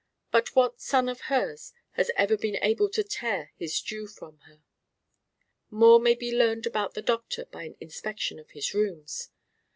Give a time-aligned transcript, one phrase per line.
[0.31, 4.63] But what son of hers has ever been able to tear his due from her!
[5.69, 9.29] More may be learned about the doctor by an inspection of his rooms.